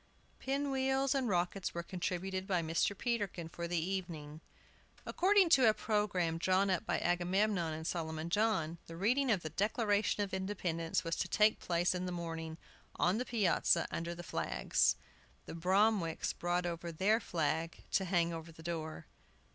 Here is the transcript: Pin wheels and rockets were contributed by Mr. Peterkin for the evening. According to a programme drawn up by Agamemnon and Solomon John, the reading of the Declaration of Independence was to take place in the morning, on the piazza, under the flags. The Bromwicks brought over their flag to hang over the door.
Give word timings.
Pin 0.39 0.71
wheels 0.71 1.13
and 1.13 1.29
rockets 1.29 1.75
were 1.75 1.83
contributed 1.83 2.47
by 2.47 2.63
Mr. 2.63 2.97
Peterkin 2.97 3.47
for 3.47 3.67
the 3.67 3.77
evening. 3.77 4.41
According 5.05 5.49
to 5.49 5.69
a 5.69 5.75
programme 5.75 6.39
drawn 6.39 6.71
up 6.71 6.87
by 6.87 6.97
Agamemnon 6.99 7.71
and 7.71 7.85
Solomon 7.85 8.31
John, 8.31 8.79
the 8.87 8.97
reading 8.97 9.29
of 9.29 9.43
the 9.43 9.51
Declaration 9.51 10.23
of 10.23 10.33
Independence 10.33 11.03
was 11.03 11.15
to 11.17 11.27
take 11.27 11.59
place 11.59 11.93
in 11.93 12.07
the 12.07 12.11
morning, 12.11 12.57
on 12.95 13.19
the 13.19 13.25
piazza, 13.25 13.85
under 13.91 14.15
the 14.15 14.23
flags. 14.23 14.95
The 15.45 15.53
Bromwicks 15.53 16.33
brought 16.33 16.65
over 16.65 16.91
their 16.91 17.19
flag 17.19 17.83
to 17.91 18.05
hang 18.05 18.33
over 18.33 18.51
the 18.51 18.63
door. 18.63 19.05